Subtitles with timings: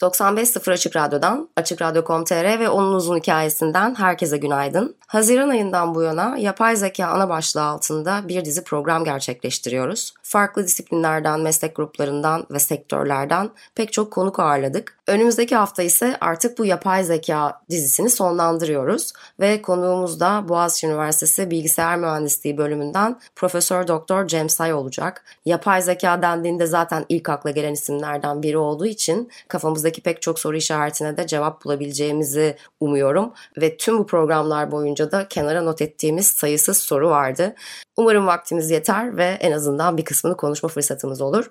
[0.00, 4.96] 95.0 Açık Radyo'dan, Açık Radyo.com.tr ve onun uzun hikayesinden herkese günaydın.
[5.06, 10.14] Haziran ayından bu yana yapay zeka ana başlığı altında bir dizi program gerçekleştiriyoruz.
[10.22, 14.99] Farklı disiplinlerden, meslek gruplarından ve sektörlerden pek çok konuk ağırladık.
[15.10, 21.96] Önümüzdeki hafta ise artık bu yapay zeka dizisini sonlandırıyoruz ve konuğumuz da Boğaziçi Üniversitesi Bilgisayar
[21.96, 25.24] Mühendisliği bölümünden Profesör Doktor Cem Say olacak.
[25.44, 30.38] Yapay zeka dendiğinde zaten ilk akla gelen isimlerden biri olduğu için kafamızda aklımızdaki pek çok
[30.38, 33.32] soru işaretine de cevap bulabileceğimizi umuyorum.
[33.56, 37.54] Ve tüm bu programlar boyunca da kenara not ettiğimiz sayısız soru vardı.
[37.96, 41.50] Umarım vaktimiz yeter ve en azından bir kısmını konuşma fırsatımız olur.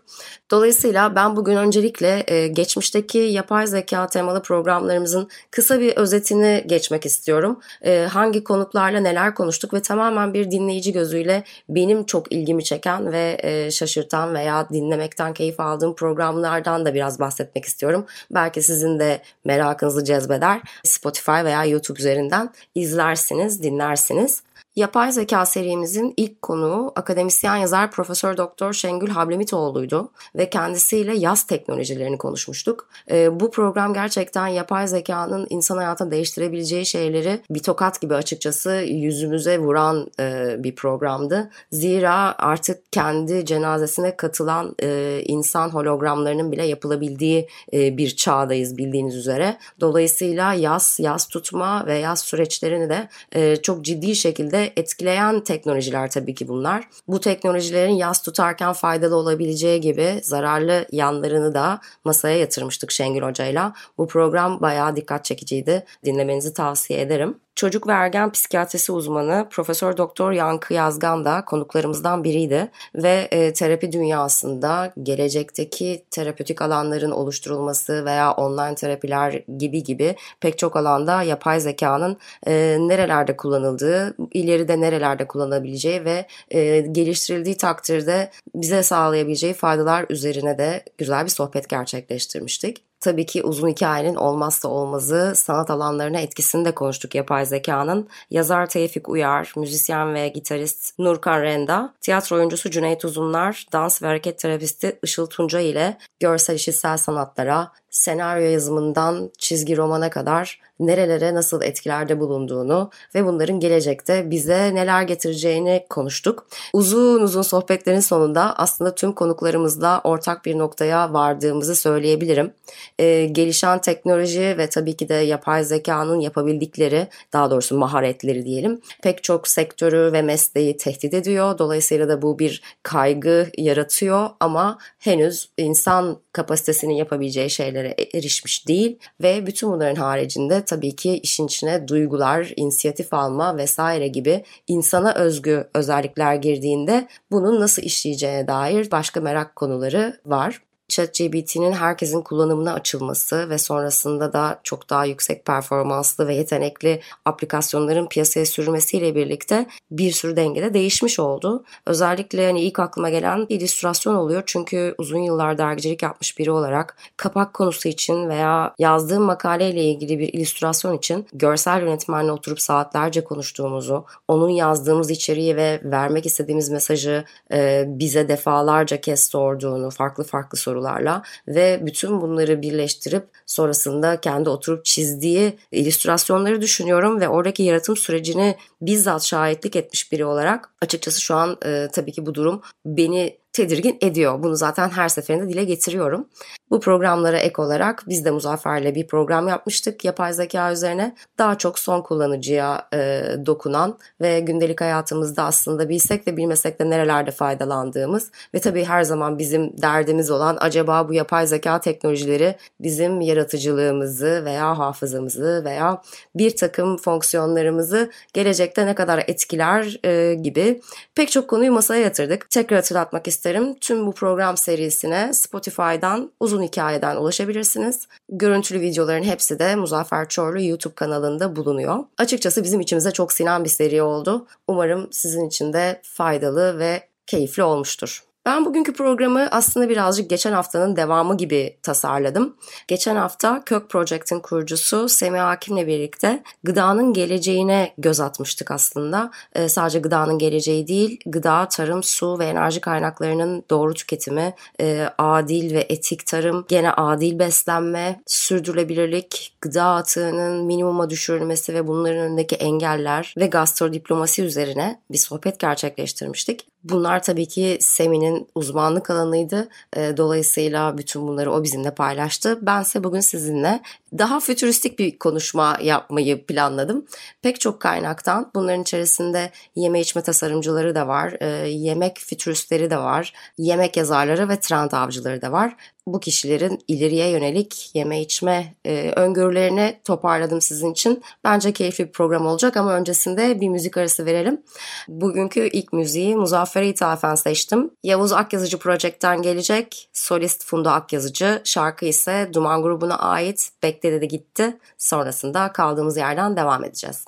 [0.52, 7.60] Dolayısıyla ben bugün öncelikle e, geçmişteki yapay zeka temalı programlarımızın kısa bir özetini geçmek istiyorum.
[7.86, 13.38] E, hangi konuklarla neler konuştuk ve tamamen bir dinleyici gözüyle benim çok ilgimi çeken ve
[13.44, 18.06] e, şaşırtan veya dinlemekten keyif aldığım programlardan da biraz bahsetmek istiyorum.
[18.32, 20.62] Belki sizin de merakınızı cezbeder.
[20.84, 24.44] Spotify veya YouTube üzerinden izlersiniz, dinlersiniz.
[24.80, 32.18] Yapay zeka serimizin ilk konuğu akademisyen yazar Profesör Doktor Şengül Hablemitoğlu'ydu ve kendisiyle yaz teknolojilerini
[32.18, 32.90] konuşmuştuk.
[33.12, 39.60] E, bu program gerçekten yapay zekanın insan hayatını değiştirebileceği şeyleri bir tokat gibi açıkçası yüzümüze
[39.60, 41.50] vuran e, bir programdı.
[41.72, 49.58] Zira artık kendi cenazesine katılan e, insan hologramlarının bile yapılabildiği e, bir çağdayız bildiğiniz üzere.
[49.80, 56.36] Dolayısıyla yaz, yaz tutma ve yaz süreçlerini de e, çok ciddi şekilde etkileyen teknolojiler tabii
[56.36, 56.88] ki bunlar.
[57.08, 63.74] Bu teknolojilerin yaz tutarken faydalı olabileceği gibi zararlı yanlarını da masaya yatırmıştık Şengül Hoca'yla.
[63.98, 65.86] Bu program bayağı dikkat çekiciydi.
[66.06, 67.40] Dinlemenizi tavsiye ederim.
[67.56, 73.92] Çocuk ve ergen psikiyatrisi uzmanı Profesör Doktor Yankı Yazgan da konuklarımızdan biriydi ve e, terapi
[73.92, 82.18] dünyasında gelecekteki terapötik alanların oluşturulması veya online terapiler gibi gibi pek çok alanda yapay zekanın
[82.48, 90.84] e, nerelerde kullanıldığı, ileride nerelerde kullanabileceği ve e, geliştirildiği takdirde bize sağlayabileceği faydalar üzerine de
[90.98, 92.89] güzel bir sohbet gerçekleştirmiştik.
[93.00, 98.08] Tabii ki uzun hikayenin olmazsa olmazı sanat alanlarına etkisini de konuştuk yapay zekanın.
[98.32, 104.40] Yazar Tevfik Uyar, müzisyen ve gitarist Nurkan Renda, tiyatro oyuncusu Cüneyt Uzunlar, dans ve hareket
[104.40, 112.20] terapisti Işıl Tunca ile görsel işitsel sanatlara, senaryo yazımından çizgi romana kadar nerelere nasıl etkilerde
[112.20, 116.48] bulunduğunu ve bunların gelecekte bize neler getireceğini konuştuk.
[116.74, 122.54] Uzun uzun sohbetlerin sonunda aslında tüm konuklarımızla ortak bir noktaya vardığımızı söyleyebilirim.
[123.00, 129.24] Ee, gelişen teknoloji ve tabii ki de yapay zekanın yapabildikleri, daha doğrusu maharetleri diyelim, pek
[129.24, 131.58] çok sektörü ve mesleği tehdit ediyor.
[131.58, 139.48] Dolayısıyla da bu bir kaygı yaratıyor ama henüz insan kapasitesinin yapabileceği şeylere erişmiş değil ve
[139.48, 146.36] bütün bunların haricinde tabii ki işin içine duygular, inisiyatif alma vesaire gibi insana özgü özellikler
[146.36, 150.62] girdiğinde bunun nasıl işleyeceğine dair başka merak konuları var.
[150.90, 158.46] ChatGPT'nin herkesin kullanımına açılması ve sonrasında da çok daha yüksek performanslı ve yetenekli aplikasyonların piyasaya
[158.46, 161.64] sürülmesiyle birlikte bir sürü dengede değişmiş oldu.
[161.86, 167.54] Özellikle hani ilk aklıma gelen illüstrasyon oluyor çünkü uzun yıllar dergicilik yapmış biri olarak kapak
[167.54, 174.50] konusu için veya yazdığım makaleyle ilgili bir illüstrasyon için görsel yönetmenle oturup saatlerce konuştuğumuzu, onun
[174.50, 181.24] yazdığımız içeriği ve vermek istediğimiz mesajı e, bize defalarca kez sorduğunu, farklı farklı sorular sorularla
[181.48, 189.24] ve bütün bunları birleştirip sonrasında kendi oturup çizdiği illüstrasyonları düşünüyorum ve oradaki yaratım sürecini bizzat
[189.24, 194.44] şahitlik etmiş biri olarak açıkçası şu an e, tabii ki bu durum beni tedirgin ediyor.
[194.44, 196.28] Bunu zaten her seferinde dile getiriyorum.
[196.72, 201.16] Bu programlara ek olarak biz de Muzaffer'le bir program yapmıştık yapay zeka üzerine.
[201.38, 207.32] Daha çok son kullanıcıya e, dokunan ve gündelik hayatımızda aslında bilsek de bilmesek de nerelerde
[207.32, 214.42] faydalandığımız ve tabii her zaman bizim derdimiz olan acaba bu yapay zeka teknolojileri bizim yaratıcılığımızı
[214.46, 216.02] veya hafızamızı veya
[216.36, 220.82] bir takım fonksiyonlarımızı gelecekte ne kadar etkiler e, gibi
[221.16, 222.50] pek çok konuyu masaya yatırdık.
[222.50, 223.76] Tekrar hatırlatmak isterim.
[223.82, 228.08] Tüm bu program serisine Spotify'dan uzun hikayeden ulaşabilirsiniz.
[228.30, 232.04] Görüntülü videoların hepsi de Muzaffer Çorlu YouTube kanalında bulunuyor.
[232.18, 234.48] Açıkçası bizim içimize çok sinen bir seri oldu.
[234.68, 238.29] Umarım sizin için de faydalı ve keyifli olmuştur.
[238.50, 242.56] Ben bugünkü programı aslında birazcık geçen haftanın devamı gibi tasarladım.
[242.88, 249.32] Geçen hafta Kök Project'in kurucusu Semih Hakim'le birlikte gıdanın geleceğine göz atmıştık aslında.
[249.56, 255.74] E, sadece gıdanın geleceği değil, gıda, tarım, su ve enerji kaynaklarının doğru tüketimi, e, adil
[255.76, 263.34] ve etik tarım, gene adil beslenme, sürdürülebilirlik, gıda atığının minimuma düşürülmesi ve bunların önündeki engeller
[263.38, 266.66] ve gastrodiplomasi üzerine bir sohbet gerçekleştirmiştik.
[266.84, 269.70] Bunlar tabii ki Semi'nin uzmanlık alanıydı.
[269.96, 272.60] E, dolayısıyla bütün bunları o bizimle paylaştı.
[272.62, 273.82] Bense bugün sizinle
[274.18, 277.06] daha fütüristik bir konuşma yapmayı planladım.
[277.42, 283.34] Pek çok kaynaktan bunların içerisinde yeme içme tasarımcıları da var, e, yemek fütüristleri de var,
[283.58, 285.76] yemek yazarları ve trend avcıları da var.
[286.08, 291.24] Bu kişilerin ileriye yönelik yeme içme e, öngörülerini toparladım sizin için.
[291.44, 294.62] Bence keyifli bir program olacak ama öncesinde bir müzik arası verelim.
[295.08, 297.92] Bugünkü ilk müziği Muzaffer'e ithafen seçtim.
[298.04, 300.10] Yavuz Akyazıcı Project'ten gelecek.
[300.14, 301.62] Solist Funda Akyazıcı.
[301.64, 304.78] Şarkı ise Duman grubuna ait Bek Bekle dedi gitti.
[304.98, 307.26] Sonrasında kaldığımız yerden devam edeceğiz.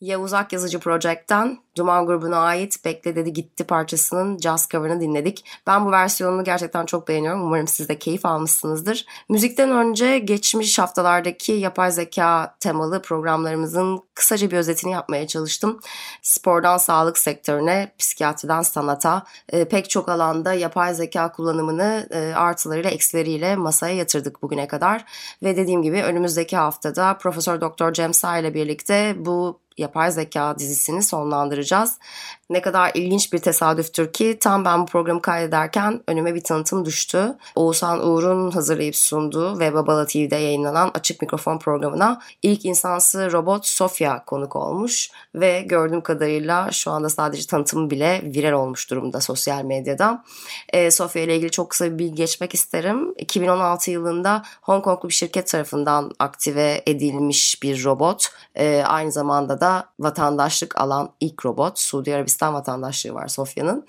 [0.00, 5.44] Yavuz Akyazıcı Project'ten Duman grubuna ait Bekle Dedi Gitti parçasının jazz cover'ını dinledik.
[5.66, 7.42] Ben bu versiyonunu gerçekten çok beğeniyorum.
[7.42, 9.06] Umarım siz de keyif almışsınızdır.
[9.28, 15.80] Müzikten önce geçmiş haftalardaki yapay zeka temalı programlarımızın kısaca bir özetini yapmaya çalıştım.
[16.22, 23.56] Spordan sağlık sektörüne, psikiyatriden sanata e, pek çok alanda yapay zeka kullanımını e, artılarıyla eksileriyle
[23.56, 25.04] masaya yatırdık bugüne kadar.
[25.42, 31.02] Ve dediğim gibi önümüzdeki haftada Profesör Doktor Cem Sa ile birlikte bu yapay zeka dizisini
[31.02, 31.63] sonlandıracağız.
[32.50, 37.36] Ne kadar ilginç bir tesadüftür ki tam ben bu programı kaydederken önüme bir tanıtım düştü.
[37.54, 44.24] Oğuzhan Uğur'un hazırlayıp sunduğu ve Babala TV'de yayınlanan Açık Mikrofon programına ilk insansı robot Sofia
[44.24, 50.24] konuk olmuş ve gördüğüm kadarıyla şu anda sadece tanıtımı bile viral olmuş durumda sosyal medyada.
[50.68, 53.14] E, Sofia ile ilgili çok kısa bir bilgi geçmek isterim.
[53.18, 58.28] 2016 yılında Hong Konglu bir şirket tarafından aktive edilmiş bir robot.
[58.54, 63.86] E, aynı zamanda da vatandaşlık alan ilk robot Suudi Arabistan vatandaşlığı var Sofya'nın.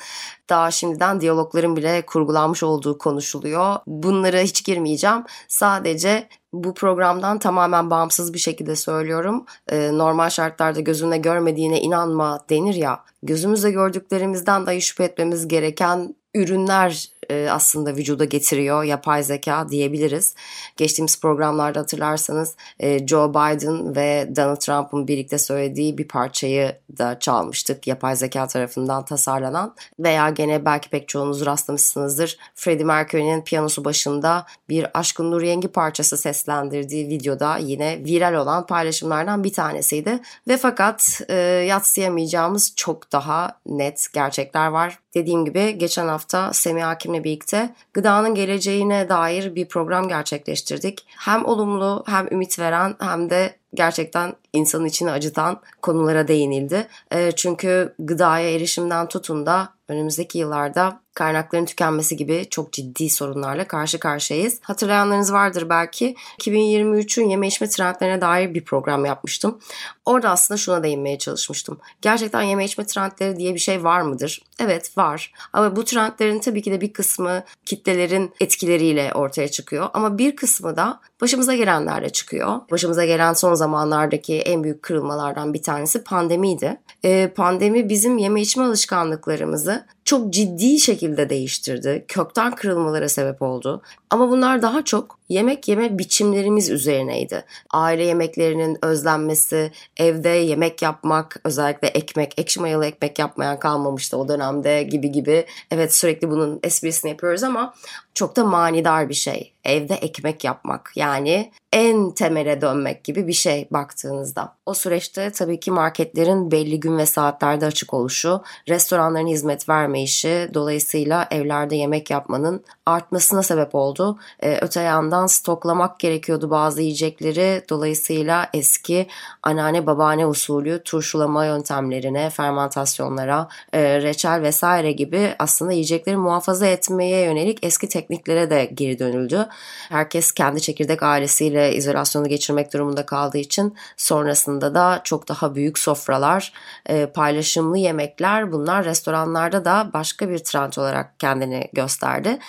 [0.49, 3.75] Daha şimdiden diyalogların bile kurgulanmış olduğu konuşuluyor.
[3.87, 5.23] Bunlara hiç girmeyeceğim.
[5.47, 9.45] Sadece bu programdan tamamen bağımsız bir şekilde söylüyorum.
[9.71, 13.03] Ee, normal şartlarda gözünle görmediğine inanma denir ya.
[13.23, 20.35] Gözümüzle gördüklerimizden dahi şüphe etmemiz gereken ürünler e, aslında vücuda getiriyor yapay zeka diyebiliriz.
[20.77, 27.87] Geçtiğimiz programlarda hatırlarsanız e, Joe Biden ve Donald Trump'ın birlikte söylediği bir parçayı da çalmıştık.
[27.87, 32.37] Yapay zeka tarafından tasarlanan veya gene belki pek çoğunuz rastlamışsınızdır.
[32.55, 39.43] Freddie Mercury'nin piyanosu başında bir Aşkın Nur Yengi parçası seslendirdiği videoda yine viral olan paylaşımlardan
[39.43, 40.19] bir tanesiydi.
[40.47, 41.35] Ve fakat e,
[41.67, 44.99] yatsıyamayacağımız çok daha net gerçekler var.
[45.13, 51.05] Dediğim gibi geçen hafta Semih Hakim'le birlikte gıdanın geleceğine dair bir program gerçekleştirdik.
[51.07, 56.87] Hem olumlu hem ümit veren hem de gerçekten insanın içini acıtan konulara değinildi.
[57.11, 63.99] E, çünkü gıdaya erişimden tutun da önümüzdeki yıllarda kaynakların tükenmesi gibi çok ciddi sorunlarla karşı
[63.99, 64.59] karşıyayız.
[64.61, 66.15] Hatırlayanlarınız vardır belki.
[66.39, 69.59] 2023'ün yeme içme trendlerine dair bir program yapmıştım.
[70.05, 71.79] Orada aslında şuna değinmeye çalışmıştım.
[72.01, 74.41] Gerçekten yeme içme trendleri diye bir şey var mıdır?
[74.59, 75.33] Evet var.
[75.53, 79.89] Ama bu trendlerin tabii ki de bir kısmı kitlelerin etkileriyle ortaya çıkıyor.
[79.93, 82.59] Ama bir kısmı da başımıza gelenlerle çıkıyor.
[82.71, 86.77] Başımıza gelen son zamanlardaki en büyük kırılmalardan bir tanesi pandemiydi.
[87.05, 92.05] Ee, pandemi bizim yeme içme alışkanlıklarımızı çok ciddi şekilde değiştirdi.
[92.07, 93.81] Kökten kırılmalara sebep oldu.
[94.09, 97.45] Ama bunlar daha çok yemek yeme biçimlerimiz üzerineydi.
[97.69, 104.83] Aile yemeklerinin özlenmesi, evde yemek yapmak, özellikle ekmek, ekşi mayalı ekmek yapmayan kalmamıştı o dönemde
[104.83, 105.45] gibi gibi.
[105.71, 107.73] Evet sürekli bunun esprisini yapıyoruz ama
[108.13, 109.54] çok da manidar bir şey.
[109.65, 110.91] Evde ekmek yapmak.
[110.95, 114.55] Yani en temele dönmek gibi bir şey baktığınızda.
[114.65, 121.27] O süreçte tabii ki marketlerin belli gün ve saatlerde açık oluşu, restoranların hizmet vermeyişi dolayısıyla
[121.31, 124.17] evlerde yemek yapmanın artmasına sebep oldu.
[124.43, 127.63] Ee, öte yandan stoklamak gerekiyordu bazı yiyecekleri.
[127.69, 129.07] Dolayısıyla eski
[129.43, 137.59] anneanne babaanne usulü turşulama yöntemlerine, fermentasyonlara, e, reçel vesaire gibi aslında yiyecekleri muhafaza etmeye yönelik
[137.61, 139.47] eski tekniklere de geri dönüldü.
[139.89, 146.53] Herkes kendi çekirdek ailesiyle izolasyonu geçirmek durumunda kaldığı için sonrasında da çok daha büyük sofralar,
[146.85, 152.39] e, paylaşımlı yemekler bunlar restoranlarda da başka bir trend olarak kendini gösterdi.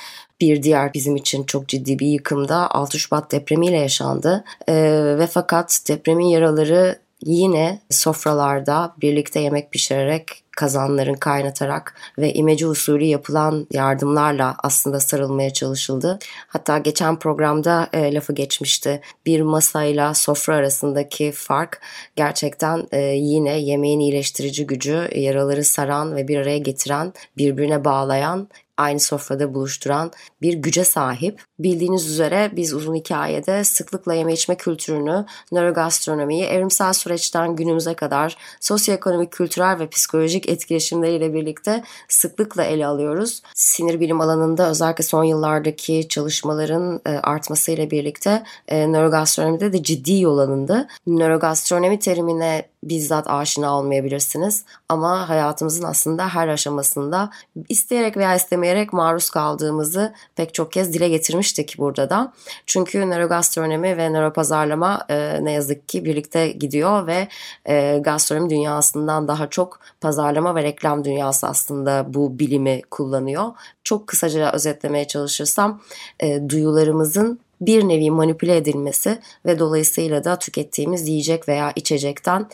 [0.40, 4.74] Bir diğer bizim için çok ciddi bir yıkımda 6 Şubat depremiyle yaşandı ee,
[5.18, 13.66] ve fakat depremin yaraları yine sofralarda birlikte yemek pişirerek kazanların kaynatarak ve imece usulü yapılan
[13.72, 16.18] yardımlarla aslında sarılmaya çalışıldı.
[16.48, 19.00] Hatta geçen programda e, lafı geçmişti.
[19.26, 21.80] Bir masayla sofra arasındaki fark
[22.16, 29.00] gerçekten e, yine yemeğin iyileştirici gücü, yaraları saran ve bir araya getiren, birbirine bağlayan aynı
[29.00, 31.42] sofrada buluşturan bir güce sahip.
[31.58, 39.32] Bildiğiniz üzere biz uzun hikayede sıklıkla yeme içme kültürünü, nörogastronomiyi evrimsel süreçten günümüze kadar sosyoekonomik,
[39.32, 43.42] kültürel ve psikolojik etkileşimleriyle birlikte sıklıkla ele alıyoruz.
[43.54, 50.38] Sinir bilim alanında özellikle son yıllardaki çalışmaların e, artmasıyla birlikte e, nörogastronomide de ciddi yol
[50.38, 50.88] alındı.
[51.06, 57.30] Nörogastronomi terimine bizzat aşina olmayabilirsiniz ama hayatımızın aslında her aşamasında
[57.68, 62.32] isteyerek veya istemeyerek maruz kaldığımızı pek çok kez dile getirmiştik burada da.
[62.66, 67.28] Çünkü nörogastronomi ve nöropazarlama e, ne yazık ki birlikte gidiyor ve
[67.68, 73.52] e, gastronomi dünyasından daha çok pazarlama ve reklam dünyası aslında bu bilimi kullanıyor.
[73.84, 75.80] Çok kısaca özetlemeye çalışırsam
[76.20, 82.48] e, duyularımızın bir nevi manipüle edilmesi ve dolayısıyla da tükettiğimiz yiyecek veya içecekten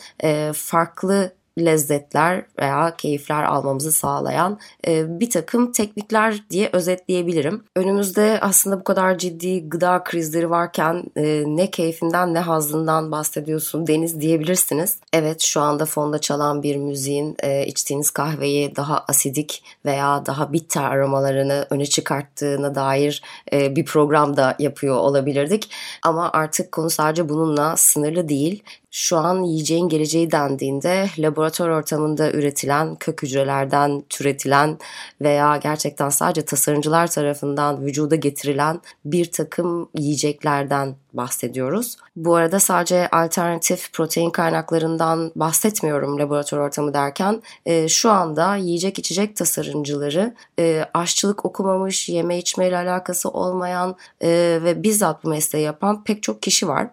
[0.53, 7.63] farklı lezzetler veya keyifler almamızı sağlayan e, bir takım teknikler diye özetleyebilirim.
[7.75, 14.21] Önümüzde aslında bu kadar ciddi gıda krizleri varken e, ne keyfinden ne hazından bahsediyorsun Deniz
[14.21, 14.97] diyebilirsiniz.
[15.13, 20.83] Evet şu anda fonda çalan bir müziğin e, içtiğiniz kahveyi daha asidik veya daha bitter
[20.83, 23.21] aromalarını öne çıkarttığına dair
[23.53, 25.69] e, bir program da yapıyor olabilirdik.
[26.03, 28.63] Ama artık konu sadece bununla sınırlı değil
[28.95, 34.77] şu an yiyeceğin geleceği dendiğinde laboratuvar ortamında üretilen kök hücrelerden türetilen
[35.21, 41.97] veya gerçekten sadece tasarımcılar tarafından vücuda getirilen bir takım yiyeceklerden bahsediyoruz.
[42.15, 47.41] Bu arada sadece alternatif protein kaynaklarından bahsetmiyorum laboratuvar ortamı derken.
[47.65, 54.29] E, şu anda yiyecek içecek tasarımcıları e, aşçılık okumamış, yeme içme ile alakası olmayan e,
[54.63, 56.87] ve bizzat bu mesleği yapan pek çok kişi var.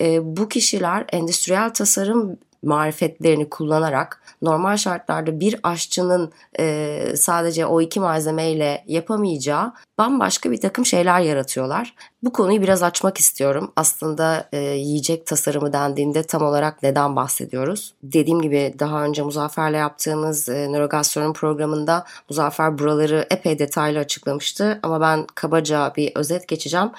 [0.00, 1.04] E, bu kişiler
[1.40, 10.50] endüstriyel tasarım marifetlerini kullanarak normal şartlarda bir aşçının e, sadece o iki malzemeyle yapamayacağı bambaşka
[10.50, 11.94] bir takım şeyler yaratıyorlar.
[12.22, 13.72] Bu konuyu biraz açmak istiyorum.
[13.76, 17.94] Aslında e, yiyecek tasarımı dendiğinde tam olarak neden bahsediyoruz?
[18.02, 24.80] Dediğim gibi daha önce Muzaffer'le yaptığımız e, nörogastronomi programında Muzaffer buraları epey detaylı açıklamıştı.
[24.82, 26.90] Ama ben kabaca bir özet geçeceğim.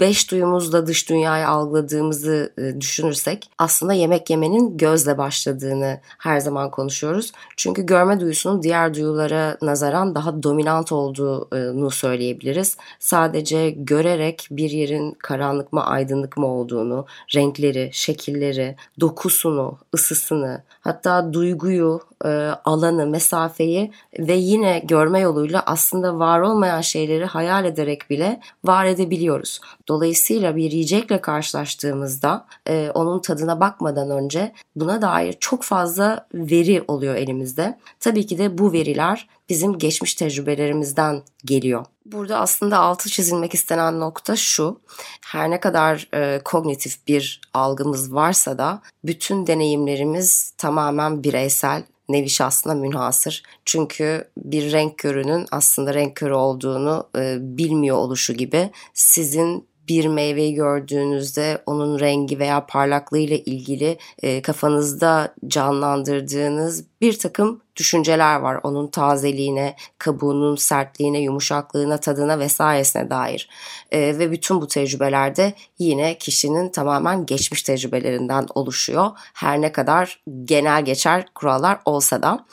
[0.00, 7.32] Beş duyumuzla dış dünyayı algıladığımızı e, düşünürsek aslında yemek yemenin gözle başladığını her zaman konuşuyoruz.
[7.56, 12.76] Çünkü görme duyusunun diğer duyulara nazaran daha dominant olduğunu söyleyebiliriz.
[12.98, 21.32] Sadece görerek bir bir yerin karanlık mı aydınlık mı olduğunu, renkleri, şekilleri, dokusunu, ısısını, hatta
[21.32, 22.28] duyguyu, e,
[22.64, 29.60] alanı, mesafeyi ve yine görme yoluyla aslında var olmayan şeyleri hayal ederek bile var edebiliyoruz.
[29.88, 37.14] Dolayısıyla bir yiyecekle karşılaştığımızda e, onun tadına bakmadan önce buna dair çok fazla veri oluyor
[37.14, 37.78] elimizde.
[38.00, 41.86] Tabii ki de bu veriler bizim geçmiş tecrübelerimizden geliyor.
[42.06, 44.80] Burada aslında altı çizilmek istenen nokta şu.
[45.26, 52.74] Her ne kadar e, kognitif bir algımız varsa da bütün deneyimlerimiz tamamen bireysel nevi şahsına
[52.74, 53.42] münhasır.
[53.64, 60.54] Çünkü bir renk körünün aslında renk körü olduğunu e, bilmiyor oluşu gibi sizin bir meyveyi
[60.54, 68.60] gördüğünüzde onun rengi veya parlaklığı ile ilgili e, kafanızda canlandırdığınız bir takım düşünceler var.
[68.62, 73.48] Onun tazeliğine, kabuğunun sertliğine, yumuşaklığına, tadına vesairesine dair.
[73.90, 79.10] E, ve bütün bu tecrübelerde yine kişinin tamamen geçmiş tecrübelerinden oluşuyor.
[79.34, 82.46] Her ne kadar genel geçer kurallar olsa da.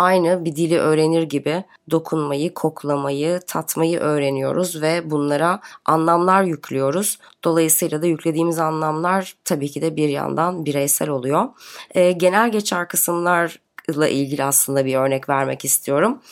[0.00, 7.18] Aynı bir dili öğrenir gibi dokunmayı, koklamayı, tatmayı öğreniyoruz ve bunlara anlamlar yüklüyoruz.
[7.44, 11.48] Dolayısıyla da yüklediğimiz anlamlar tabii ki de bir yandan bireysel oluyor.
[11.94, 16.22] E, genel geçer kısımlar ile ilgili aslında bir örnek vermek istiyorum.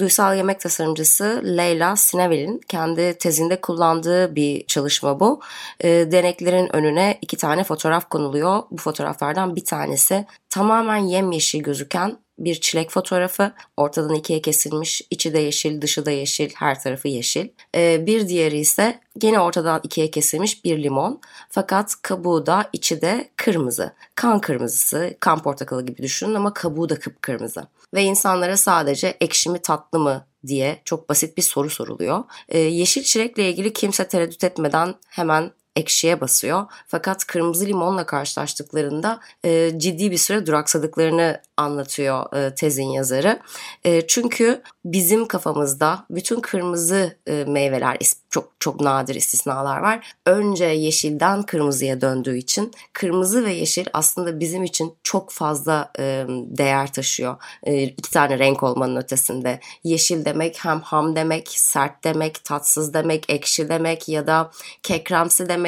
[0.00, 5.40] Duysal yemek tasarımcısı Leyla Sinevel'in kendi tezinde kullandığı bir çalışma bu.
[5.80, 8.62] E, deneklerin önüne iki tane fotoğraf konuluyor.
[8.70, 13.52] Bu fotoğraflardan bir tanesi tamamen yemyeşil gözüken bir çilek fotoğrafı.
[13.76, 15.02] Ortadan ikiye kesilmiş.
[15.10, 17.48] içi de yeşil, dışı da yeşil, her tarafı yeşil.
[17.74, 21.20] Ee, bir diğeri ise gene ortadan ikiye kesilmiş bir limon.
[21.50, 23.92] Fakat kabuğu da içi de kırmızı.
[24.14, 27.66] Kan kırmızısı, kan portakalı gibi düşünün ama kabuğu da kıpkırmızı.
[27.94, 32.24] Ve insanlara sadece ekşi mi tatlı mı diye çok basit bir soru soruluyor.
[32.48, 36.66] Ee, yeşil çilekle ilgili kimse tereddüt etmeden hemen ekşiye basıyor.
[36.86, 43.40] Fakat kırmızı limonla karşılaştıklarında e, ciddi bir süre duraksadıklarını anlatıyor e, tezin yazarı.
[43.84, 47.96] E, çünkü bizim kafamızda bütün kırmızı e, meyveler
[48.30, 50.14] çok çok nadir istisnalar var.
[50.26, 56.92] Önce yeşilden kırmızıya döndüğü için kırmızı ve yeşil aslında bizim için çok fazla e, değer
[56.92, 57.36] taşıyor.
[57.62, 59.60] E, iki tane renk olmanın ötesinde.
[59.84, 64.50] Yeşil demek hem ham demek, sert demek, tatsız demek, ekşi demek ya da
[64.82, 65.65] kekremsi demek.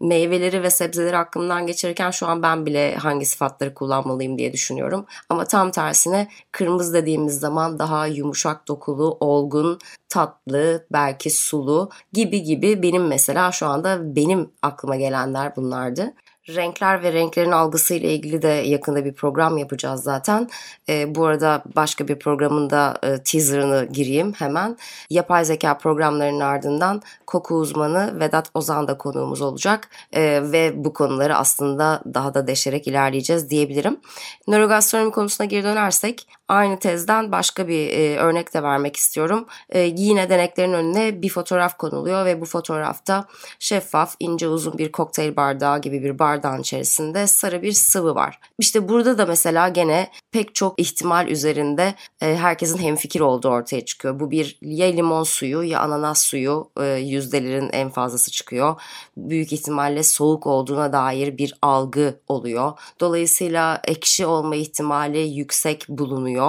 [0.00, 5.06] Meyveleri ve sebzeleri aklımdan geçirirken şu an ben bile hangi sıfatları kullanmalıyım diye düşünüyorum.
[5.28, 12.82] Ama tam tersine kırmızı dediğimiz zaman daha yumuşak dokulu, olgun, tatlı, belki sulu gibi gibi
[12.82, 16.14] benim mesela şu anda benim aklıma gelenler bunlardı.
[16.48, 20.48] Renkler ve renklerin algısı ile ilgili de yakında bir program yapacağız zaten.
[20.88, 24.76] E, bu arada başka bir programında e, teaserını gireyim hemen.
[25.10, 29.88] Yapay zeka programlarının ardından koku uzmanı Vedat Ozan da konuğumuz olacak.
[30.12, 34.00] E, ve bu konuları aslında daha da deşerek ilerleyeceğiz diyebilirim.
[34.48, 39.46] Nörogastronomi konusuna geri dönersek aynı tezden başka bir e, örnek de vermek istiyorum.
[39.70, 43.26] E, yine deneklerin önüne bir fotoğraf konuluyor ve bu fotoğrafta
[43.58, 48.40] şeffaf, ince uzun bir kokteyl bardağı gibi bir bardağın içerisinde sarı bir sıvı var.
[48.58, 54.20] İşte burada da mesela gene pek çok ihtimal üzerinde e, herkesin hemfikir olduğu ortaya çıkıyor.
[54.20, 58.80] Bu bir ya limon suyu ya ananas suyu e, yüzdelerin en fazlası çıkıyor.
[59.16, 62.72] Büyük ihtimalle soğuk olduğuna dair bir algı oluyor.
[63.00, 66.41] Dolayısıyla ekşi olma ihtimali yüksek bulunuyor.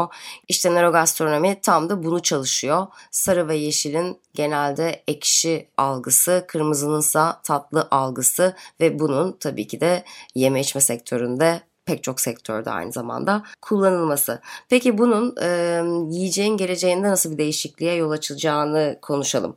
[0.47, 2.87] İşte nörogastronomi tam da bunu çalışıyor.
[3.11, 10.03] Sarı ve yeşilin genelde ekşi algısı, kırmızınınsa tatlı algısı ve bunun tabii ki de
[10.35, 14.41] yeme içme sektöründe pek çok sektörde aynı zamanda kullanılması.
[14.69, 19.55] Peki bunun e, yiyeceğin geleceğinde nasıl bir değişikliğe yol açacağını konuşalım.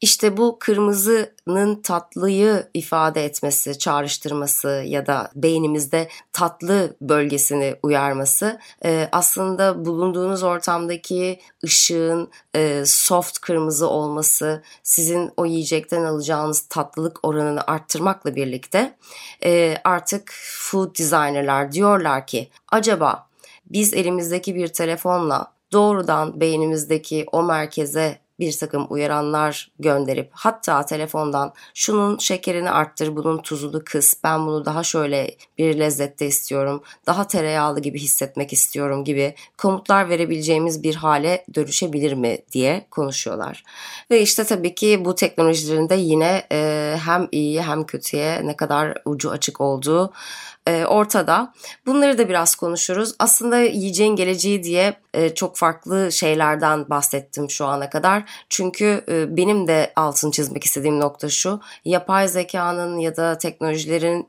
[0.00, 0.58] İşte bu
[1.46, 11.40] kırmızının tatlıyı ifade etmesi, çağrıştırması ya da beynimizde tatlı bölgesini uyarması e, aslında bulunduğunuz ortamdaki
[11.64, 18.96] ışığın e, soft kırmızı olması sizin o yiyecekten alacağınız tatlılık oranını arttırmakla birlikte
[19.44, 23.26] e, artık food designerlar diyorlar ki acaba
[23.66, 32.18] biz elimizdeki bir telefonla doğrudan beynimizdeki o merkeze bir takım uyaranlar gönderip hatta telefondan şunun
[32.18, 37.98] şekerini arttır, bunun tuzunu kıs, ben bunu daha şöyle bir lezzette istiyorum, daha tereyağlı gibi
[37.98, 43.64] hissetmek istiyorum gibi komutlar verebileceğimiz bir hale dönüşebilir mi diye konuşuyorlar.
[44.10, 48.98] Ve işte tabii ki bu teknolojilerin de yine e, hem iyi hem kötüye ne kadar
[49.04, 50.12] ucu açık olduğu
[50.66, 51.52] e, ortada.
[51.86, 53.14] Bunları da biraz konuşuruz.
[53.18, 58.22] Aslında yiyeceğin geleceği diye e, çok farklı şeylerden bahsettim şu ana kadar.
[58.48, 61.60] Çünkü e, benim de altını çizmek istediğim nokta şu.
[61.84, 64.28] Yapay zekanın ya da teknolojilerin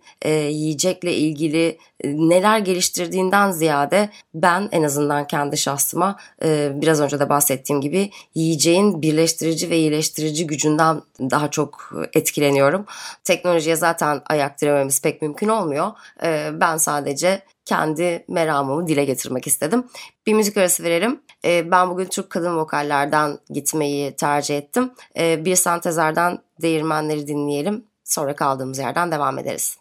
[0.50, 7.82] yiyecekle ilgili neler geliştirdiğinden ziyade ben en azından kendi şahsıma e, biraz önce de bahsettiğim
[7.82, 12.86] gibi yiyeceğin birleştirici ve iyileştirici gücünden daha çok etkileniyorum.
[13.24, 15.92] Teknolojiye zaten ayak dirememiz pek mümkün olmuyor.
[16.24, 19.88] E, ben sadece kendi meramımı dile getirmek istedim.
[20.28, 21.22] Bir müzik arası verelim.
[21.46, 24.92] Ben bugün Türk kadın vokallerden gitmeyi tercih ettim.
[25.18, 27.86] Bir sentezerden değirmenleri dinleyelim.
[28.04, 29.78] Sonra kaldığımız yerden devam ederiz.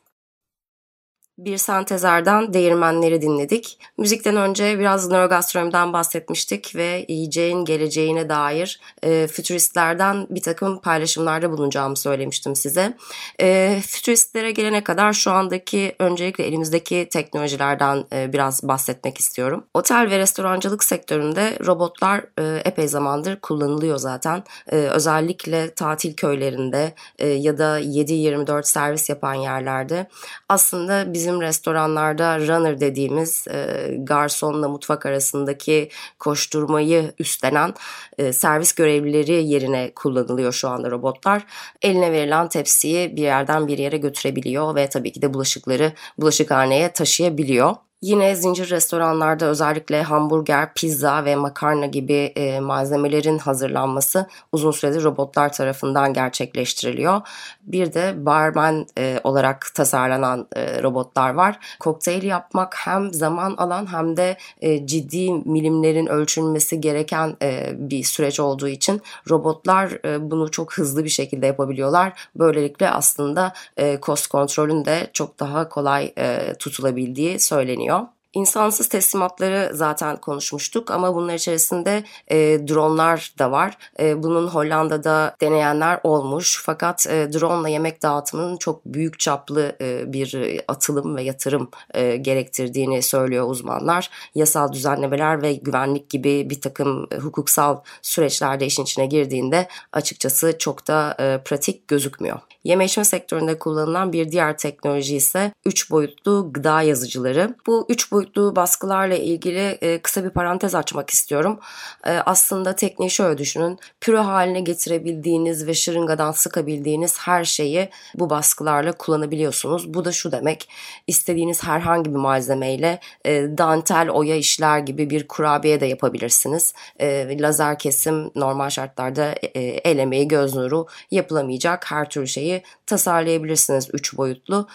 [1.39, 3.79] Bir sentezerden değirmenleri dinledik.
[3.99, 11.97] Müzikten önce biraz nörogastronomiden bahsetmiştik ve yiyeceğin geleceğine dair e, fütüristlerden bir takım paylaşımlarda bulunacağımı
[11.97, 12.97] söylemiştim size.
[13.41, 19.65] E, fütüristlere gelene kadar şu andaki öncelikle elimizdeki teknolojilerden e, biraz bahsetmek istiyorum.
[19.75, 24.45] Otel ve restorancılık sektöründe robotlar e, epey zamandır kullanılıyor zaten.
[24.73, 30.07] E, özellikle tatil köylerinde e, ya da 7-24 servis yapan yerlerde
[30.49, 37.75] aslında bizim bizim restoranlarda runner dediğimiz e, garsonla mutfak arasındaki koşturmayı üstlenen
[38.19, 41.45] e, servis görevlileri yerine kullanılıyor şu anda robotlar.
[41.83, 47.75] Eline verilen tepsiyi bir yerden bir yere götürebiliyor ve tabii ki de bulaşıkları bulaşıkhaneye taşıyabiliyor.
[48.03, 55.53] Yine zincir restoranlarda özellikle hamburger, pizza ve makarna gibi e, malzemelerin hazırlanması uzun süredir robotlar
[55.53, 57.21] tarafından gerçekleştiriliyor.
[57.63, 61.59] Bir de barman e, olarak tasarlanan e, robotlar var.
[61.81, 68.41] Kokteyl yapmak hem zaman alan hem de e, ciddi milimlerin ölçülmesi gereken e, bir süreç
[68.41, 72.29] olduğu için robotlar e, bunu çok hızlı bir şekilde yapabiliyorlar.
[72.37, 77.92] Böylelikle aslında e, cost kontrolün de çok daha kolay e, tutulabildiği söyleniyor.
[77.93, 78.22] 있고요.
[78.35, 82.37] İnsansız teslimatları zaten konuşmuştuk ama bunlar içerisinde e,
[82.69, 83.79] dronlar da var.
[84.01, 90.13] E, bunun Hollanda'da deneyenler olmuş fakat e, drone ile yemek dağıtımının çok büyük çaplı e,
[90.13, 94.11] bir atılım ve yatırım e, gerektirdiğini söylüyor uzmanlar.
[94.35, 100.89] Yasal düzenlemeler ve güvenlik gibi bir takım e, hukuksal süreçlerde işin içine girdiğinde açıkçası çok
[100.89, 102.41] da e, pratik gözükmüyor.
[102.65, 107.55] Yeme içme sektöründe kullanılan bir diğer teknoloji ise 3 boyutlu gıda yazıcıları.
[107.67, 111.61] Bu 3 boyutlu baskılarla ilgili e, kısa bir parantez açmak istiyorum.
[112.07, 113.79] E, aslında tekniği şöyle düşünün.
[114.01, 119.95] Püre haline getirebildiğiniz ve şırıngadan sıkabildiğiniz her şeyi bu baskılarla kullanabiliyorsunuz.
[119.95, 120.69] Bu da şu demek.
[121.07, 126.75] istediğiniz herhangi bir malzemeyle e, dantel, oya işler gibi bir kurabiye de yapabilirsiniz.
[127.01, 133.89] E, lazer kesim normal şartlarda e, el emeği, göz nuru yapılamayacak her türlü şeyi tasarlayabilirsiniz
[133.93, 134.69] üç boyutlu.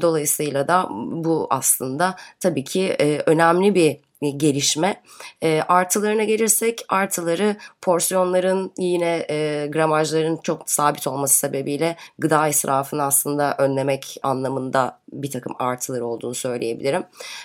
[0.00, 3.96] Dolayısıyla da bu aslında tabii ki e, önemli bir
[4.36, 5.02] gelişme.
[5.42, 13.54] E, artılarına gelirsek artıları porsiyonların yine e, gramajların çok sabit olması sebebiyle gıda israfını aslında
[13.58, 17.02] önlemek anlamında bir takım artıları olduğunu söyleyebilirim.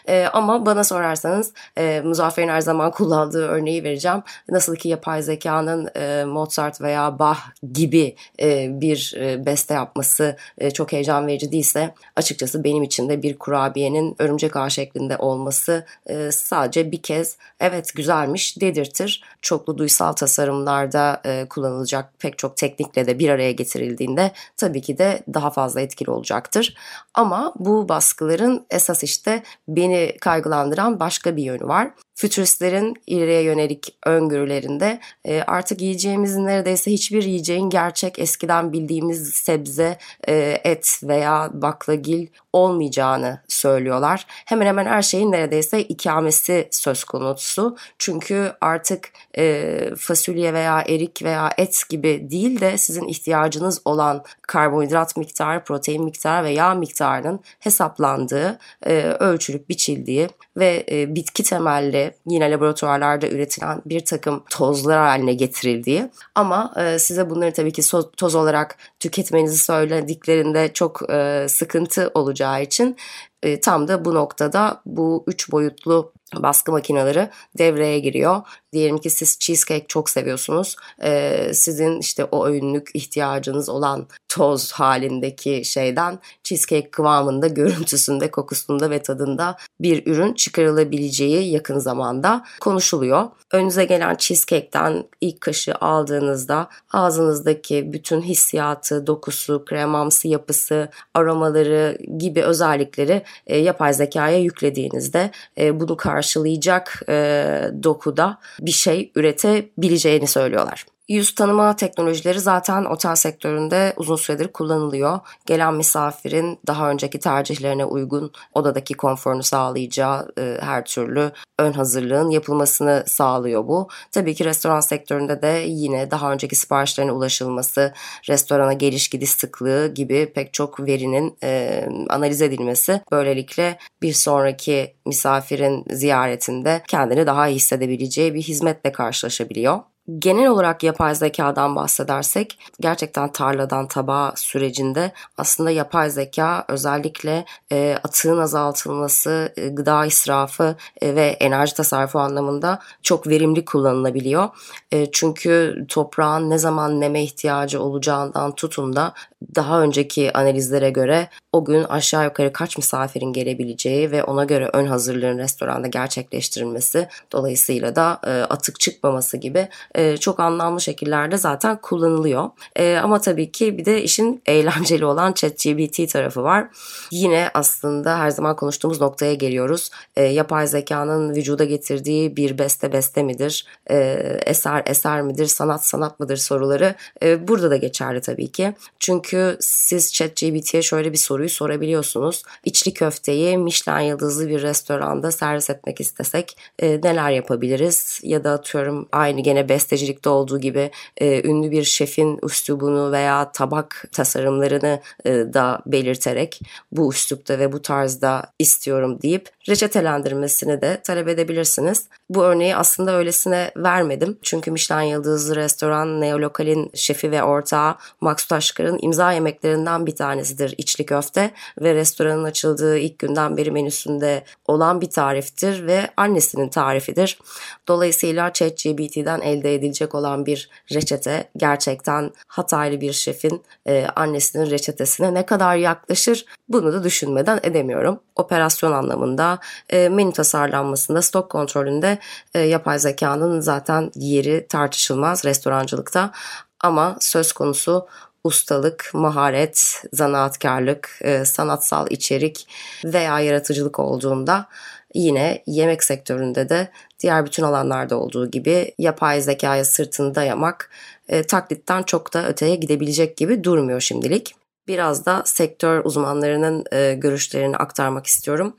[0.07, 4.23] E, ama bana sorarsanız e, Muzaffer'in her zaman kullandığı örneği vereceğim.
[4.49, 7.39] Nasıl ki yapay zekanın e, Mozart veya Bach
[7.73, 13.23] gibi e, bir e, beste yapması e, çok heyecan verici değilse açıkçası benim için de
[13.23, 19.23] bir kurabiyenin örümcek ağ şeklinde olması e, sadece bir kez evet güzelmiş dedirtir.
[19.41, 25.23] Çoklu duysal tasarımlarda e, kullanılacak pek çok teknikle de bir araya getirildiğinde tabii ki de
[25.33, 26.75] daha fazla etkili olacaktır.
[27.13, 31.91] Ama bu baskıların esas işte beni kaygılandıran başka bir yönü var.
[32.15, 39.97] Fütüristlerin ileriye yönelik öngörülerinde e, artık yiyeceğimizin neredeyse hiçbir yiyeceğin gerçek eskiden bildiğimiz sebze,
[40.27, 44.25] e, et veya baklagil olmayacağını söylüyorlar.
[44.27, 47.77] Hemen hemen her şeyin neredeyse ikamesi söz konusu.
[47.99, 55.17] Çünkü artık e, fasulye veya erik veya et gibi değil de sizin ihtiyacınız olan karbonhidrat
[55.17, 63.27] miktarı, protein miktarı ve yağ miktarının hesaplandığı, e, ölçülüp biçildiği ve bitki temelli yine laboratuvarlarda
[63.27, 67.81] üretilen bir takım tozlar haline getirildiği ama e, size bunları tabii ki
[68.17, 72.97] toz olarak tüketmenizi söylediklerinde çok e, sıkıntı olacağı için
[73.43, 78.41] e, tam da bu noktada bu üç boyutlu baskı makineleri devreye giriyor.
[78.75, 80.75] Diyelim ki siz cheesecake çok seviyorsunuz.
[81.03, 89.01] Ee, sizin işte o öğünlük ihtiyacınız olan toz halindeki şeyden cheesecake kıvamında, görüntüsünde, kokusunda ve
[89.01, 93.27] tadında bir ürün çıkarılabileceği yakın zamanda konuşuluyor.
[93.51, 103.23] Önünüze gelen cheesecake'ten ilk kaşığı aldığınızda ağzınızdaki bütün hissiyatı, dokusu, kremamsı yapısı, aromaları gibi özellikleri
[103.47, 107.45] e, yapay zekaya yüklediğinizde e, bunu karşılayacak e,
[107.83, 110.85] dokuda bir şey üretebileceğini söylüyorlar.
[111.07, 115.19] Yüz tanıma teknolojileri zaten otel sektöründe uzun süredir kullanılıyor.
[115.45, 123.03] Gelen misafirin daha önceki tercihlerine uygun odadaki konforunu sağlayacağı e, her türlü ön hazırlığın yapılmasını
[123.07, 123.87] sağlıyor bu.
[124.11, 127.93] Tabii ki restoran sektöründe de yine daha önceki siparişlerine ulaşılması,
[128.29, 135.85] restorana geliş gidiş sıklığı gibi pek çok verinin e, analiz edilmesi böylelikle bir sonraki misafirin
[135.89, 139.94] ziyaretinde kendini daha iyi hissedebileceği bir hizmetle karşılaşabiliyor.
[140.19, 148.37] Genel olarak yapay zekadan bahsedersek gerçekten tarladan tabağa sürecinde aslında yapay zeka özellikle e, atığın
[148.37, 154.49] azaltılması, e, gıda israfı e, ve enerji tasarrufu anlamında çok verimli kullanılabiliyor.
[154.91, 159.13] E, çünkü toprağın ne zaman neme ihtiyacı olacağından tutun da
[159.55, 164.85] daha önceki analizlere göre o gün aşağı yukarı kaç misafirin gelebileceği ve ona göre ön
[164.85, 172.49] hazırlığın restoranda gerçekleştirilmesi dolayısıyla da e, atık çıkmaması gibi e, çok anlamlı şekillerde zaten kullanılıyor.
[172.75, 176.67] E, ama tabii ki bir de işin eğlenceli olan ChatGPT tarafı var.
[177.11, 179.89] Yine aslında her zaman konuştuğumuz noktaya geliyoruz.
[180.15, 183.65] E, yapay zekanın vücuda getirdiği bir beste beste midir?
[183.89, 183.97] E,
[184.45, 185.45] eser eser midir?
[185.45, 188.73] Sanat sanat mıdır soruları e, burada da geçerli tabii ki.
[188.99, 192.43] Çünkü siz ChatGPT'ye şöyle bir soruyu sorabiliyorsunuz.
[192.63, 198.19] İçli köfteyi Michelin yıldızlı bir restoranda servis etmek istesek e, neler yapabiliriz?
[198.23, 204.05] Ya da atıyorum aynı gene bestecilikte olduğu gibi e, ünlü bir şefin üslubunu veya tabak
[204.11, 212.07] tasarımlarını e, da belirterek bu üslupta ve bu tarzda istiyorum deyip reçetelendirmesini de talep edebilirsiniz.
[212.29, 214.37] Bu örneği aslında öylesine vermedim.
[214.41, 221.05] Çünkü Michelin yıldızlı restoran Neolokal'in şefi ve ortağı Max Taşkar'ın imza yemeklerinden bir tanesidir içli
[221.05, 221.34] köfte
[221.81, 227.39] ve restoranın açıldığı ilk günden beri menüsünde olan bir tariftir ve annesinin tarifidir.
[227.87, 235.45] Dolayısıyla ChatGPT'den elde edilecek olan bir reçete gerçekten Hataylı bir şefin e, annesinin reçetesine ne
[235.45, 238.19] kadar yaklaşır bunu da düşünmeden edemiyorum.
[238.35, 242.19] Operasyon anlamında, e, menü tasarlanmasında, stok kontrolünde
[242.53, 246.31] e, yapay zekanın zaten yeri tartışılmaz restorancılıkta.
[246.79, 248.07] Ama söz konusu
[248.45, 252.67] ustalık, maharet, zanaatkarlık, e, sanatsal içerik
[253.05, 254.67] veya yaratıcılık olduğunda
[255.13, 260.89] yine yemek sektöründe de diğer bütün alanlarda olduğu gibi yapay zekaya sırtını dayamak
[261.29, 264.55] e, taklitten çok da öteye gidebilecek gibi durmuyor şimdilik
[264.87, 268.75] biraz da sektör uzmanlarının e, görüşlerini aktarmak istiyorum.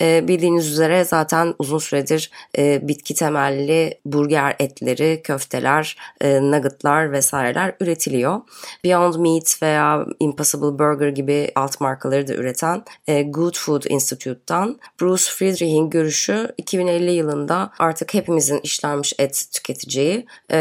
[0.00, 7.74] E, bildiğiniz üzere zaten uzun süredir e, bitki temelli burger etleri, köfteler, e, nuggetlar vesaireler
[7.80, 8.40] üretiliyor.
[8.84, 15.24] Beyond Meat veya Impossible Burger gibi alt markaları da üreten e, Good Food Institute'dan Bruce
[15.24, 20.58] Friedrich'in görüşü 2050 yılında artık hepimizin işlenmiş et tüketeceği e,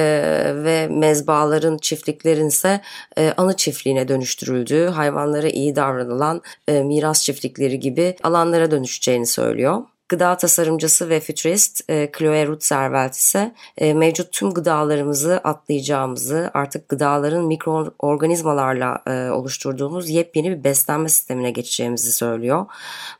[0.56, 2.82] ve mezbaların, çiftliklerin ise
[3.18, 9.82] e, anı çiftliğine dönüştürüldüğü hayvanlara iyi davranılan e, miras çiftlikleri gibi alanlara dönüşeceğini söylüyor.
[10.10, 17.45] Gıda tasarımcısı ve fütürist e, Chloe Rutzerveld ise e, mevcut tüm gıdalarımızı atlayacağımızı, artık gıdaların
[17.45, 22.65] mikroorganizmalarla e, oluşturduğumuz yepyeni bir beslenme sistemine geçeceğimizi söylüyor.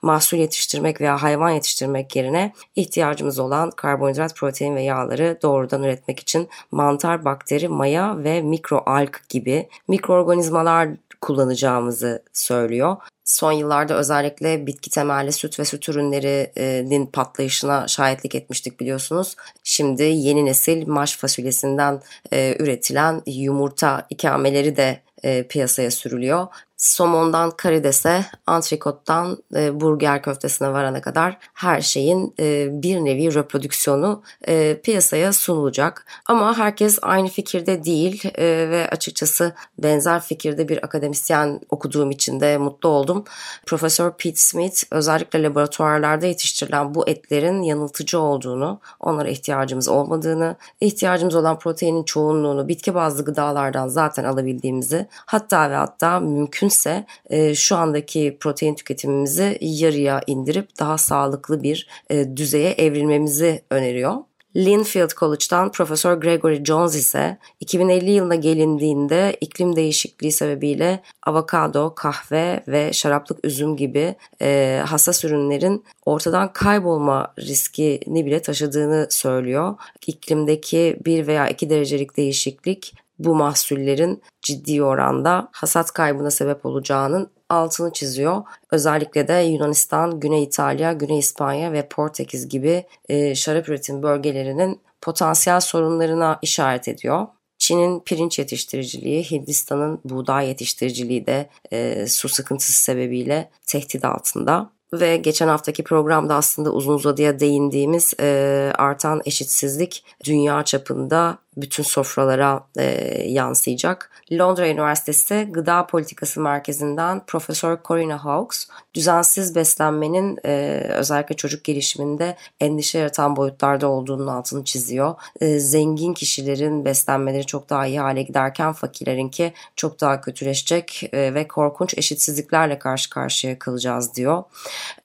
[0.02, 6.50] Mahsul yetiştirmek veya hayvan yetiştirmek yerine ihtiyacımız olan karbonhidrat, protein ve yağları doğrudan üretmek için
[6.72, 10.90] mantar, bakteri, maya ve mikroalg gibi mikroorganizmalar
[11.22, 12.98] kullanacağımızı söylüyor.
[13.24, 19.36] Son yıllarda özellikle bitki temelli süt ve süt ürünlerinin patlayışına şahitlik etmiştik biliyorsunuz.
[19.64, 22.02] Şimdi yeni nesil maş fasulyesinden
[22.32, 26.48] e, üretilen yumurta ikameleri de e, piyasaya sürülüyor
[26.80, 34.82] somondan karidese, antrikottan e, burger köftesine varana kadar her şeyin e, bir nevi reprodüksiyonu e,
[34.82, 36.06] piyasaya sunulacak.
[36.26, 42.58] Ama herkes aynı fikirde değil e, ve açıkçası benzer fikirde bir akademisyen okuduğum için de
[42.58, 43.24] mutlu oldum.
[43.66, 51.60] Profesör Pete Smith özellikle laboratuvarlarda yetiştirilen bu etlerin yanıltıcı olduğunu, onlara ihtiyacımız olmadığını, ihtiyacımız olan
[51.60, 58.38] proteinin çoğunluğunu bitki bazlı gıdalardan zaten alabildiğimizi, hatta ve hatta mümkün mümkünse e, şu andaki
[58.40, 64.16] protein tüketimimizi yarıya indirip daha sağlıklı bir e, düzeye evrilmemizi öneriyor.
[64.56, 72.94] Linfield College'dan Profesör Gregory Jones ise 2050 yılına gelindiğinde iklim değişikliği sebebiyle avokado, kahve ve
[72.94, 79.76] şaraplık üzüm gibi e, hassas ürünlerin ortadan kaybolma riskini bile taşıdığını söylüyor.
[80.08, 87.94] İklimdeki 1 veya 2 derecelik değişiklik bu mahsullerin ciddi oranda hasat kaybına sebep olacağının altını
[87.94, 88.42] çiziyor.
[88.72, 95.60] Özellikle de Yunanistan, Güney İtalya, Güney İspanya ve Portekiz gibi e, şarap üretim bölgelerinin potansiyel
[95.60, 97.28] sorunlarına işaret ediyor.
[97.58, 105.48] Çin'in pirinç yetiştiriciliği, Hindistan'ın buğday yetiştiriciliği de e, su sıkıntısı sebebiyle tehdit altında ve geçen
[105.48, 112.84] haftaki programda aslında uzun uzadıya değindiğimiz e, artan eşitsizlik dünya çapında bütün sofralara e,
[113.28, 114.12] yansıyacak.
[114.32, 123.00] Londra Üniversitesi Gıda Politikası Merkezi'nden Profesör Corina Hawkes, düzensiz beslenmenin e, özellikle çocuk gelişiminde endişe
[123.00, 125.16] yaratan boyutlarda olduğunun altını çiziyor.
[125.42, 131.48] E, zengin kişilerin beslenmeleri çok daha iyi hale giderken fakirlerinki çok daha kötüleşecek e, ve
[131.48, 134.44] korkunç eşitsizliklerle karşı karşıya kalacağız diyor.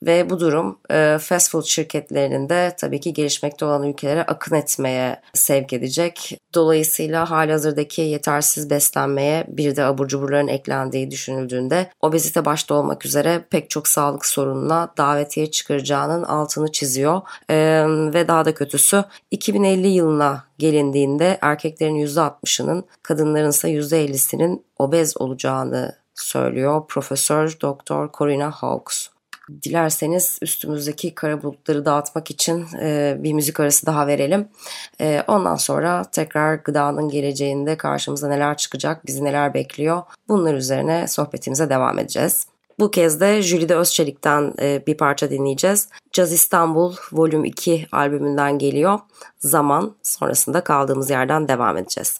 [0.03, 5.21] Ve bu durum e, fast food şirketlerinin de tabii ki gelişmekte olan ülkelere akın etmeye
[5.33, 13.05] sevk edecek Dolayısıyla halihazırdaki yetersiz beslenmeye bir de abur cuburların eklendiği düşünüldüğünde obezite başta olmak
[13.05, 17.21] üzere pek çok sağlık sorununa davetiye çıkaracağının altını çiziyor.
[17.49, 25.95] Ee, ve daha da kötüsü 2050 yılına gelindiğinde erkeklerin %60'ının kadınların ise %50'sinin obez olacağını
[26.15, 29.14] söylüyor Profesör Doktor Corina Hawkes.
[29.63, 34.47] Dilerseniz üstümüzdeki kara bulutları dağıtmak için e, bir müzik arası daha verelim.
[35.01, 41.69] E, ondan sonra tekrar gıdanın geleceğinde karşımıza neler çıkacak, bizi neler bekliyor bunlar üzerine sohbetimize
[41.69, 42.47] devam edeceğiz.
[42.79, 45.89] Bu kez de Jülide Özçelik'ten e, bir parça dinleyeceğiz.
[46.11, 48.99] Caz İstanbul Volüm 2 albümünden geliyor.
[49.39, 52.19] Zaman sonrasında kaldığımız yerden devam edeceğiz.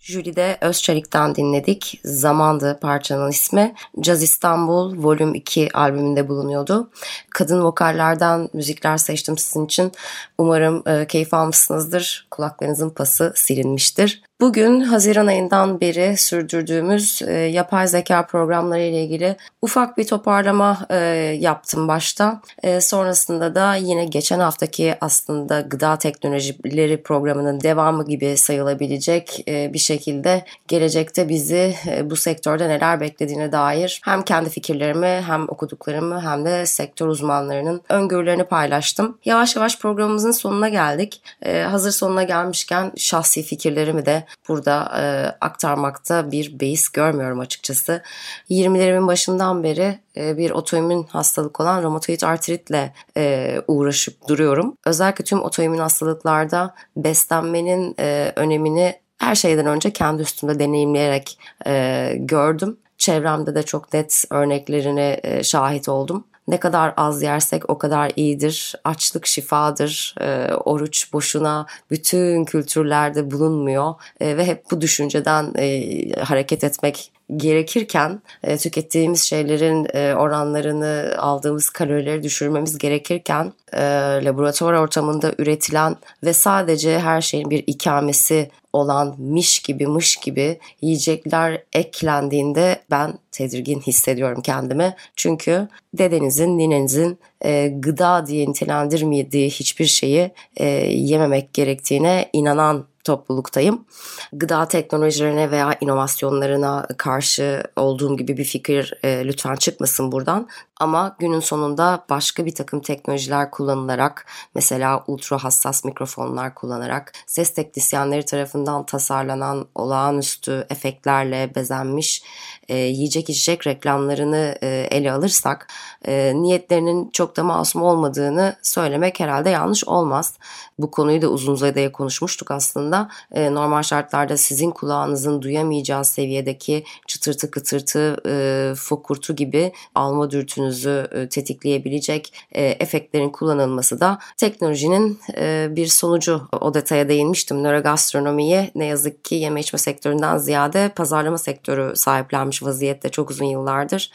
[0.00, 2.00] Jülide Özçelik'ten dinledik.
[2.04, 3.74] Zamandı parçanın ismi.
[4.00, 6.90] Caz İstanbul Volüm 2 albümünde bulunuyordu.
[7.30, 9.92] Kadın vokallerden müzikler seçtim sizin için.
[10.38, 12.26] Umarım e, keyif almışsınızdır.
[12.30, 14.22] Kulaklarınızın pası silinmiştir.
[14.40, 20.96] Bugün Haziran ayından beri sürdürdüğümüz e, yapay zeka programları ile ilgili ufak bir toparlama e,
[21.40, 22.40] yaptım başta.
[22.62, 29.78] E, sonrasında da yine geçen haftaki aslında gıda teknolojileri programının devamı gibi sayılabilecek e, bir
[29.90, 36.44] şekilde gelecekte bizi e, bu sektörde neler beklediğine dair hem kendi fikirlerimi hem okuduklarımı hem
[36.44, 39.18] de sektör uzmanlarının öngörülerini paylaştım.
[39.24, 41.22] Yavaş yavaş programımızın sonuna geldik.
[41.42, 45.02] E, hazır sonuna gelmişken şahsi fikirlerimi de burada e,
[45.40, 48.02] aktarmakta bir beis görmüyorum açıkçası.
[48.50, 54.76] 20'lerimin başından beri e, bir otoimmün hastalık olan romatoid artritle e, uğraşıp duruyorum.
[54.86, 62.76] Özellikle tüm otoimmün hastalıklarda beslenmenin e, önemini her şeyden önce kendi üstümde deneyimleyerek e, gördüm.
[62.98, 66.24] Çevremde de çok net örneklerine e, şahit oldum.
[66.48, 68.74] Ne kadar az yersek o kadar iyidir.
[68.84, 70.14] Açlık şifadır.
[70.20, 73.94] E, oruç boşuna bütün kültürlerde bulunmuyor.
[74.20, 81.70] E, ve hep bu düşünceden e, hareket etmek gerekirken e, tükettiğimiz şeylerin e, oranlarını aldığımız
[81.70, 83.80] kalorileri düşürmemiz gerekirken e,
[84.24, 91.62] laboratuvar ortamında üretilen ve sadece her şeyin bir ikamesi olan miş gibi mış gibi yiyecekler
[91.72, 94.94] eklendiğinde ben tedirgin hissediyorum kendimi.
[95.16, 103.84] Çünkü dedenizin, ninenizin e, gıda diye nitelendirmediği hiçbir şeyi e, yememek gerektiğine inanan topluluktayım.
[104.32, 110.48] Gıda teknolojilerine veya inovasyonlarına karşı olduğum gibi bir fikir e, lütfen çıkmasın buradan.
[110.80, 118.24] Ama günün sonunda başka bir takım teknolojiler kullanılarak mesela ultra hassas mikrofonlar kullanarak ses teknisyenleri
[118.24, 122.22] tarafından tasarlanan olağanüstü efektlerle bezenmiş
[122.68, 125.68] e, yiyecek içecek reklamlarını e, ele alırsak
[126.06, 130.34] e, niyetlerinin çok da masum olmadığını söylemek herhalde yanlış olmaz.
[130.78, 133.08] Bu konuyu da uzun uzadıya konuşmuştuk aslında.
[133.32, 141.28] E, normal şartlarda sizin kulağınızın duyamayacağı seviyedeki çıtırtı kıtırtı e, fokurtu gibi alma dürtünüzü e,
[141.28, 146.42] tetikleyebilecek e, efektlerin kullanılması da teknolojinin e, bir sonucu.
[146.60, 147.64] O detaya değinmiştim.
[147.64, 154.10] Nörogastronomiye ne yazık ki yeme içme sektöründen ziyade pazarlama sektörü sahiplenmiş vaziyette çok uzun yıllardır.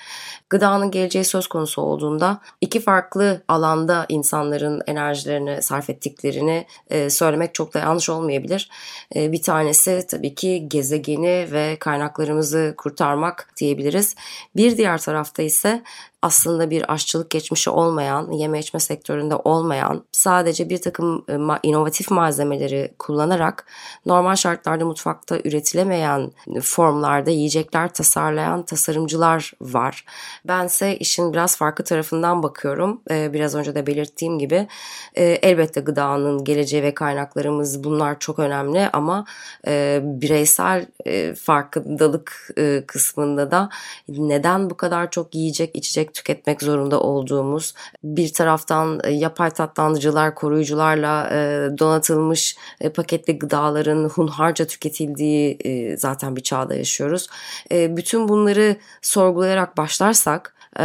[0.50, 6.66] Gıdanın geleceği söz konusu olduğunda iki farklı alanda insanların enerjilerini sarf ettiklerini
[7.10, 8.70] söylemek çok da yanlış olmayabilir.
[9.16, 14.16] Bir tanesi tabii ki gezegeni ve kaynaklarımızı kurtarmak diyebiliriz.
[14.56, 15.84] Bir diğer tarafta ise
[16.26, 22.94] aslında bir aşçılık geçmişi olmayan, yeme içme sektöründe olmayan, sadece bir takım e, inovatif malzemeleri
[23.00, 23.66] kullanarak
[24.06, 30.06] normal şartlarda mutfakta üretilemeyen formlarda yiyecekler tasarlayan tasarımcılar var.
[30.46, 33.02] Bense işin biraz farklı tarafından bakıyorum.
[33.12, 34.68] E, biraz önce de belirttiğim gibi
[35.16, 39.26] e, elbette gıdanın geleceği ve kaynaklarımız bunlar çok önemli ama
[40.22, 40.86] bireysel
[41.36, 42.56] farkındalık
[42.88, 43.70] kısmında da
[44.08, 47.74] neden bu kadar çok yiyecek içecek tüketmek zorunda olduğumuz
[48.04, 51.38] bir taraftan e, yapay tatlandırıcılar, koruyucularla e,
[51.78, 55.58] donatılmış e, paketli gıdaların hunharca tüketildiği
[55.98, 57.28] zaten bir çağda yaşıyoruz.
[57.72, 60.84] Bütün bunları sorgulayarak başlarsak ee,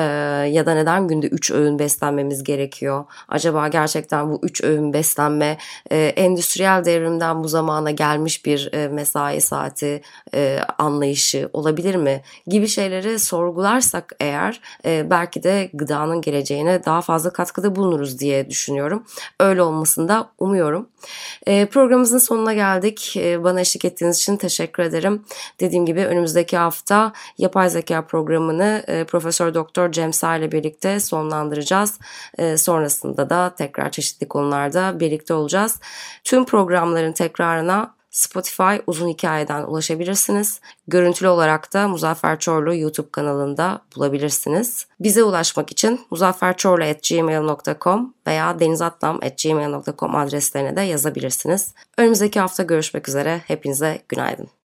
[0.51, 3.05] ya da neden günde 3 öğün beslenmemiz gerekiyor?
[3.29, 5.59] Acaba gerçekten bu 3 öğün beslenme
[5.91, 10.03] e, endüstriyel devrimden bu zamana gelmiş bir e, mesai saati
[10.35, 12.23] e, anlayışı olabilir mi?
[12.47, 19.05] Gibi şeyleri sorgularsak eğer e, belki de gıdanın geleceğine daha fazla katkıda bulunuruz diye düşünüyorum.
[19.41, 20.89] Öyle olmasını da umuyorum.
[21.47, 23.17] E, programımızın sonuna geldik.
[23.17, 25.25] E, bana eşlik ettiğiniz için teşekkür ederim.
[25.61, 31.99] Dediğim gibi önümüzdeki hafta yapay zeka programını e, Profesör Doktor Doktor Cemsa ile birlikte sonlandıracağız.
[32.39, 35.81] E, sonrasında da tekrar çeşitli konularda birlikte olacağız.
[36.25, 40.61] Tüm programların tekrarına Spotify uzun hikayeden ulaşabilirsiniz.
[40.89, 44.87] Görüntülü olarak da Muzaffer Çorlu YouTube kanalında bulabilirsiniz.
[45.01, 51.75] Bize ulaşmak için muzafferçorlu.gmail.com veya denizatlam.gmail.com adreslerine de yazabilirsiniz.
[51.99, 53.41] Önümüzdeki hafta görüşmek üzere.
[53.47, 54.51] Hepinize günaydın.